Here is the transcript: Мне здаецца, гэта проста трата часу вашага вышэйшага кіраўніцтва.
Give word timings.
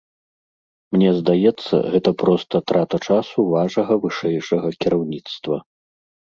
Мне 0.95 1.09
здаецца, 1.19 1.73
гэта 1.97 2.09
проста 2.23 2.63
трата 2.73 2.97
часу 3.11 3.39
вашага 3.55 4.01
вышэйшага 4.09 4.69
кіраўніцтва. 4.83 5.65